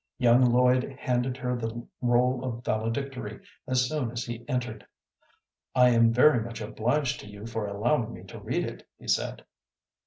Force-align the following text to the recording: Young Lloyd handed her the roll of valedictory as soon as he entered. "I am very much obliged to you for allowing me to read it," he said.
Young 0.17 0.51
Lloyd 0.51 0.97
handed 0.99 1.37
her 1.37 1.55
the 1.55 1.85
roll 2.01 2.43
of 2.43 2.65
valedictory 2.65 3.39
as 3.67 3.87
soon 3.87 4.09
as 4.09 4.23
he 4.25 4.49
entered. 4.49 4.83
"I 5.75 5.89
am 5.89 6.11
very 6.11 6.41
much 6.43 6.59
obliged 6.59 7.19
to 7.19 7.27
you 7.27 7.45
for 7.45 7.67
allowing 7.67 8.11
me 8.11 8.23
to 8.23 8.39
read 8.39 8.65
it," 8.65 8.87
he 8.97 9.07
said. 9.07 9.45